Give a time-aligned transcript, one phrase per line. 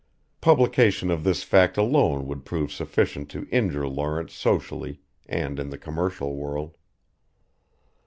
[0.41, 5.77] Publication of this fact alone would prove sufficient to injure Lawrence socially and in the
[5.77, 6.75] commercial world.